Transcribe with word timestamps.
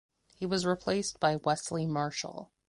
He 0.35 0.47
was 0.47 0.65
replaced 0.65 1.19
by 1.19 1.35
Wesley 1.35 1.85
Marshall. 1.85 2.49